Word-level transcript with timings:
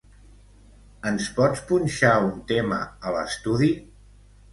Ens 1.09 1.27
pots 1.35 1.61
punxar 1.71 2.13
un 2.29 2.31
tema 2.53 2.79
a 3.09 3.13
l'estudi? 3.17 3.69